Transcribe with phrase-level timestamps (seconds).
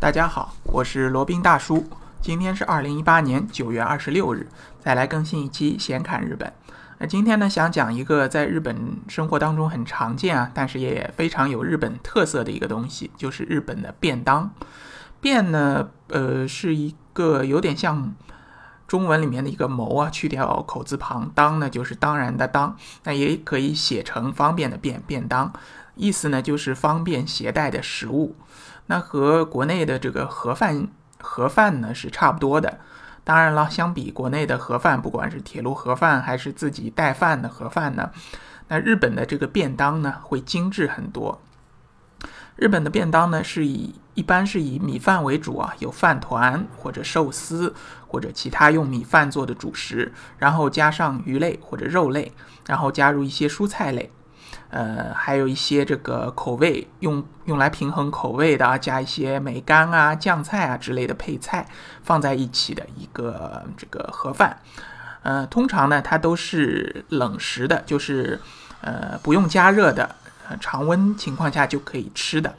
[0.00, 1.84] 大家好，我是罗宾大叔。
[2.20, 4.46] 今天是二零一八年九月二十六日，
[4.78, 6.48] 再来更新一期《闲侃日本》。
[6.98, 8.76] 那今天呢，想讲一个在日本
[9.08, 14.48] 生活当中很常见啊，但是也非常有日本特色的一个东西，就是日本的便当。
[15.20, 18.14] 便呢，呃，是一个有点像
[18.86, 25.52] 中文里面的一个谋啊，去掉口字旁，当呢就是当然的当，那也可以写成方便的便，便当，
[25.96, 28.36] 意思呢就是方便携带的食物。
[28.88, 30.88] 那和国内的这个盒饭
[31.20, 32.78] 盒饭呢是差不多的，
[33.22, 38.10] 当然了，相比国内的盒饭，不管是铁路盒饭还是自己带饭的盒饭呢，
[38.68, 41.40] 那日本的这个便当呢会精致很多。
[42.56, 47.72] 日本的便当呢是以一般是以米饭为主啊，有饭团或者寿司
[48.06, 52.32] 或者其他用米饭做的主食，然后加上鱼类或者肉类，
[52.66, 54.10] 然后加入一些蔬菜类。
[54.70, 61.66] 呃，还有一些这个口味用用来平衡口味的啊，加一些梅干啊、酱菜啊之类的配菜
[62.02, 64.58] 放在一起的一个这个盒饭。
[65.22, 68.38] 呃，通常呢，它都是冷食的，就是
[68.82, 70.14] 呃不用加热的，
[70.60, 72.54] 常温情况下就可以吃的。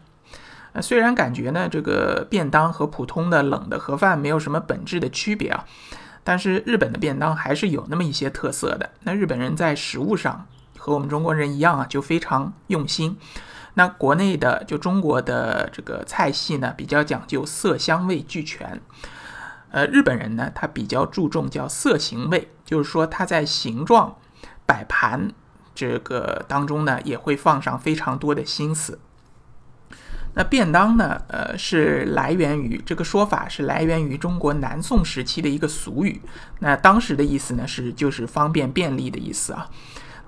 [0.74, 5.64] 呃，虽然感觉呢，这个便当和普通的冷的盒饭没有什么本质的区别啊，
[6.24, 8.90] 但是日本的便当还是有那么一些特色的。
[9.02, 10.48] 那日本人在食物上。
[10.80, 13.18] 和我们中国人一样啊，就非常用心。
[13.76, 18.82] 那国内的就中国的这个菜系呢，比较讲究色香味俱全。
[19.72, 24.18] 呃，日本人呢，他比较注重叫色形味，就是说他在形状、
[24.66, 25.32] 摆盘
[25.76, 29.00] 这个当中呢，也会放上非常多的心思。
[30.34, 36.22] 那便当呢，呃，是来源于这个说法是来源于中国南宋时期的一个俗语。
[36.60, 39.70] 那当时的意思呢，是就是方便便利的意思啊。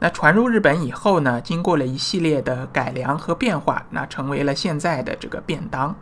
[0.03, 5.95] 那传入日本以后呢，经过了一系列的改良和变化，那成为了现在的这个便当。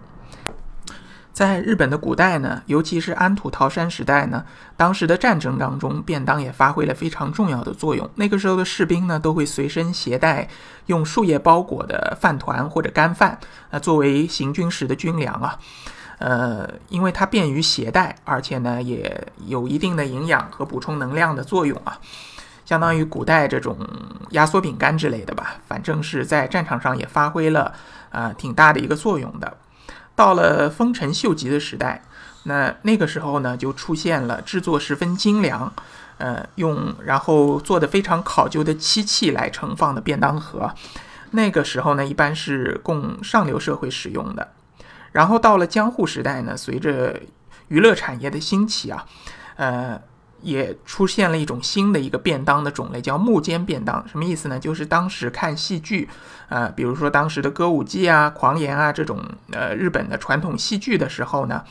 [1.33, 4.45] 在日本的古代呢，尤其是安土桃山时代呢，
[4.77, 8.09] 当时的战争当中，便当也发挥了非常重要的作用。
[8.15, 10.47] 那个时候的士兵呢，都会随身携带
[10.85, 13.37] 用树叶包裹的饭团或者干饭，
[13.69, 15.59] 那作为行军时的军粮啊。
[16.19, 21.99] 呃，因为它便于携带，而且呢，也有一定的营养和补充能量的作用啊。
[22.69, 23.75] 相当于古代这种
[24.29, 27.73] 压缩饼干之类的吧，反正是在战场上也发挥了
[28.11, 29.57] 啊挺大的一个作用的。
[30.15, 32.03] 到了丰臣秀吉的时代，
[32.43, 35.73] 那那个时候呢就出现了制作十分精良，
[36.19, 40.71] 呃用然后做的非常考究的漆器来盛放的便当盒。
[41.31, 44.47] 那个时候呢一般是供上流社会使用的。
[45.11, 47.19] 然后到了江户时代呢，随着
[47.69, 49.03] 娱乐产业的兴起啊，
[49.55, 49.99] 呃。
[50.41, 54.05] 也出现了一种新的一个便当的种类，叫幕间便当。
[54.07, 54.59] 什么意思呢？
[54.59, 56.07] 就是当时看戏剧，
[56.49, 61.63] 呃，比如说当时的歌舞伎啊、狂言啊这种呃日本的传统戏剧的时候呢，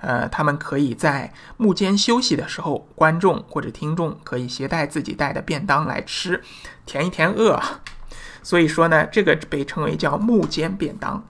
[0.00, 6.42] 呃，他们可以在幕间休息的时候，观众或者听众可以携带自己带的便当来吃，
[6.86, 7.60] 填一填饿。
[8.42, 11.24] 所以说呢，这个被称为叫幕间便当。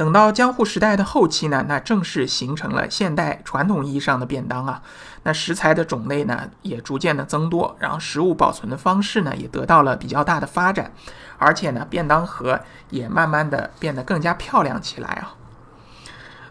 [0.00, 4.80] 等到江户时代的后期呢，那正式形成了现代传统意义上的便当啊。
[5.24, 10.90] 那食材的种类呢也逐渐的增多，然后食物保存的方式呢也得到了比较大的发展，
[11.36, 15.34] 而且呢便当盒也慢慢的变得更加漂亮起来啊。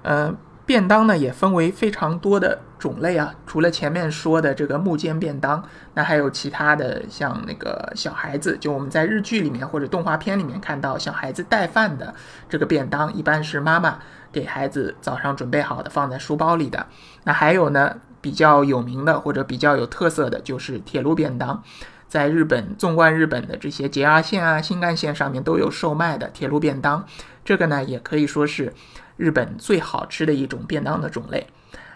[0.04, 0.34] 呃。
[0.70, 5.64] 便当呢也分为非常多的种类啊，除了前面说的这个木间便当，
[5.96, 12.14] 那还有其他的，像那个小孩子，就我们在日剧里面或者动画片里面看到小孩子带饭的
[12.48, 13.98] 这个便当，一般是妈妈
[14.32, 16.86] 给孩子早上准备好的，放在书包里的。
[17.24, 21.64] 那还有呢，比较有名的或者比较有特色的就是铁路便当，
[22.10, 27.06] 在日本纵贯日本的这些 JR 线啊、新干线上面都有售卖的铁路便当，
[27.46, 28.74] 这个呢也可以说是。
[29.20, 31.46] 日本最好吃的一种便当的种类，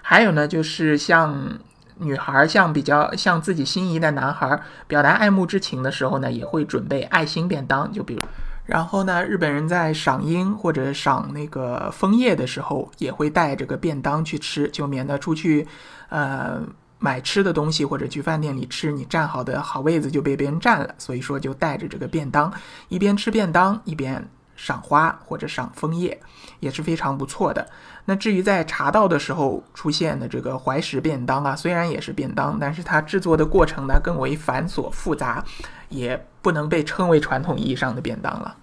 [0.02, 1.58] 还有呢，就是像
[2.00, 7.90] 女孩向比较向自己心仪的男孩表达爱慕之情的时候呢，也会准备爱心便当。
[7.94, 8.22] 就比如，
[8.66, 15.66] 然后呢，日本人在赏樱或者赏那个枫叶的时候，也会带这个便当去吃，就免得出去
[16.10, 16.62] 呃
[17.04, 20.96] 买吃的东西或者去饭店里吃，你站好的好位子就被别人占了。
[20.98, 22.50] 所以说，就带着这个便当，
[22.88, 24.26] 一边吃便当一边。
[24.56, 26.18] 赏花或者赏枫叶
[26.60, 27.68] 也是非常不错的。
[28.06, 35.44] 那至于在茶道的时候出现的这个怀石便当啊，虽然也是便当，但是它制作的过程呢更为繁琐复杂，
[35.90, 38.56] 也不能被称为传统意义上的便当了。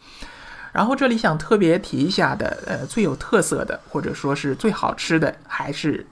[0.73, 6.07] 然后这里想特别提一下的，呃，最有特色的或者说是最好吃的，还是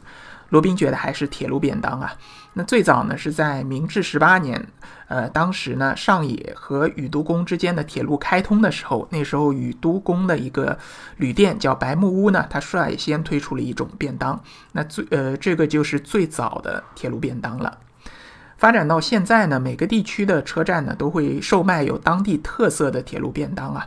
[0.50, 2.12] 罗宾觉得还是铁路便当啊。
[2.54, 4.66] 那最早呢是在明治十八年，
[5.06, 10.76] 呃，当时呢上野和宇都宫之间的铁路开通的时候，那时候宇都宫的一个
[11.18, 14.42] 旅店叫白木屋呢，它率先推出了一种便当。
[14.72, 17.78] 那最呃这个就是最早的铁路便当了。
[18.56, 23.86] 发展到现在呢，每个地区的车站呢都会售卖有当地特色的铁路便当啊。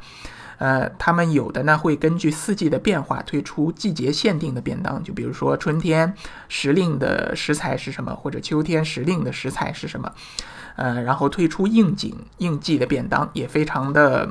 [0.62, 6.14] 呃，他们有的呢会根据四季的变化推出季节限定的便当，就比如说春天
[6.50, 10.14] 时令的食材是什么，或者秋天时令的食材是什么，
[10.76, 14.30] 呃，然后推出应景应季的便当，也非常的。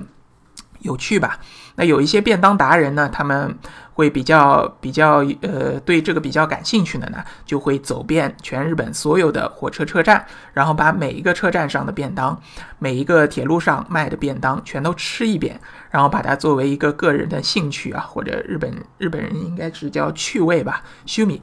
[0.80, 1.38] 有趣吧？
[1.76, 3.56] 那有一些便当达人呢，他们
[3.94, 12.38] 会比较比较呃，对这个比较感兴趣的呢，就会走遍全日本所有的火车车站，然后把每一个车站上的便当，
[12.78, 15.60] 每一个铁路上卖的便当全都吃一遍，
[15.90, 21.40] 然后把它作为一个个人的兴趣啊，或者日本日本人应该是叫趣味吧，趣米。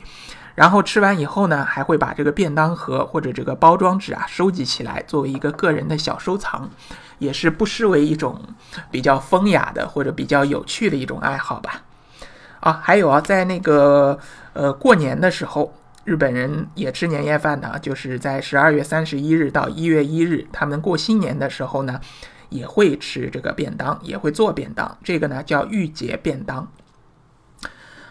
[0.56, 6.68] 然后吃完以后呢，还会把这个便当盒或者这个包装纸啊收集起来，作为一个个人的小收藏，
[7.20, 8.40] 也是不失为一种
[8.92, 11.84] 比较风雅的或者比较有趣的一种爱好吧。
[12.60, 14.18] 啊，还有啊，在那个
[14.54, 15.74] 呃过年的时候，
[16.04, 22.02] 日本人也吃年夜饭的，就是在十二月三十一日到一月一日，他们过新年的时候呢，
[22.50, 26.68] 也会吃这个便当，也会做便当，这个呢叫御节便当。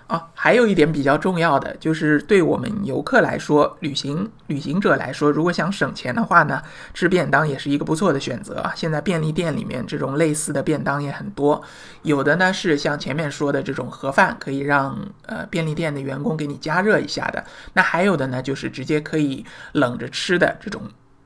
[0.06, 6.62] 啊，还有一点比较重要的，就是对我们游客来说，旅行旅行者来说，如果想省钱的话呢，
[6.94, 8.64] 吃便当也是一个不错的选择。
[8.76, 11.61] 现在便利店里面这种类似的便当也很多，
[12.03, 17.44] 有的呢是像前面说的这种盒饭，可以让呃便利店的员工给你加热一下的。
[17.73, 20.82] 那还有的呢，就是直接可以冷着吃的这种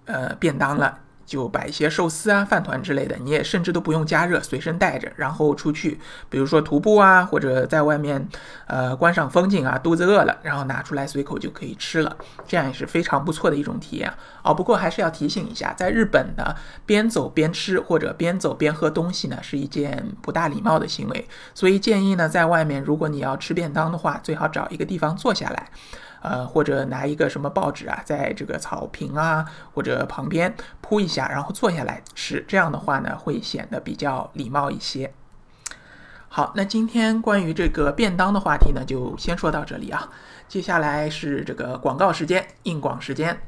[0.06, 0.98] 呃便当了。
[1.30, 8.28] 就摆一些寿司啊、饭团之类的，你也甚至都不用加热，随身带着，然后出去，比如说徒步啊，或者在外面，
[8.66, 12.16] 呃，观赏风景啊，肚子饿了，然后拿出来随口就可以吃了，
[12.48, 14.12] 这样也是非常不错的一种体验
[14.42, 14.52] 哦。
[14.52, 16.52] 不过还是要提醒一下，在日本呢，
[16.84, 25.68] 边走边吃或者边走边喝东西呢，是一件不大礼貌的行为，所以建议呢，在外面如果你要吃便当的话，最好找一个地方坐下来。
[26.22, 35.12] 呃，或者拿一个什么报纸啊，在这个草坪啊或者旁边铺一下，然后坐下来吃，这样的话呢，会显得比较礼貌一些。
[36.28, 40.08] 好，那今天关于这个便当的话题呢，就先说到这里啊。
[40.46, 43.40] 接下来是这个广告时间，硬广时间。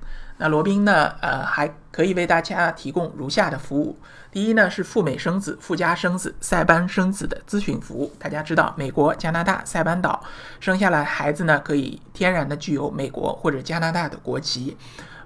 [0.43, 3.97] 那罗宾呢，呃，还可以为大家提供如下的服务。
[4.33, 8.13] 第一呢是赴美生子、赴加生子、塞班生子的咨询服务。
[8.19, 10.21] 大家知道，美国、加拿大、塞班岛
[10.59, 14.77] 生下来孩子呢，可以天然的具有美国或者加拿大的国籍。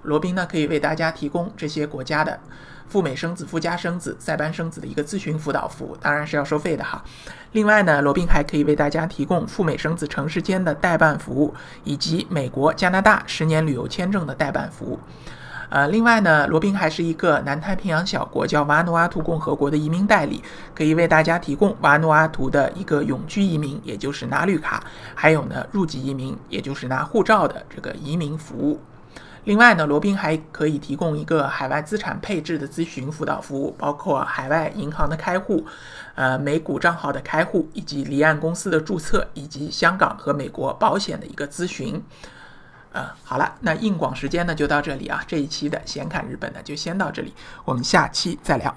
[0.07, 2.39] 罗宾呢可以为大家提供这些国家的
[2.87, 7.03] 赴美生子、赴加生子、塞班生子的一个咨询辅导服务，当然是要收费的哈。
[7.51, 14.97] 另外呢，罗宾还可以为大家提供赴美生子城市间的代办服务，以及美国、加拿大十年旅游签证的代办服务。
[15.69, 20.41] 呃，另外呢，罗宾还是一个南太平洋小国叫瓦努阿图共和国的移民代理，
[20.73, 24.81] 可以为大家提供瓦努阿图的一个永居移民，也就是拿绿卡，
[25.13, 28.79] 还有呢入籍移民，也就是拿护照的这个移民服务。
[29.47, 35.65] 另外呢，罗宾还可以提供一个海外资产配置的咨询辅导服务，包括海外银行的开户，
[36.15, 42.03] 呃，美股账号的开户，以及离岸公司的注册，以及香港和美国保险的一个咨询。
[42.91, 45.23] 呃，好了，那硬广时间呢就到这里啊。
[45.25, 47.33] 这一期的闲侃日本呢就先到这里，
[47.63, 48.75] 我们下期再聊。